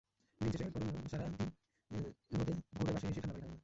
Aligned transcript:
দিন 0.41 0.49
শেষে 0.51 0.65
করণীয়সারা 0.73 1.25
দিন 1.31 1.49
রোদে 2.31 2.53
ঘুরে 2.75 2.91
বাসায় 2.93 3.09
এসেই 3.11 3.21
ঠান্ডা 3.23 3.33
পানি 3.33 3.41
খাবেন 3.41 3.49
না। 3.49 3.59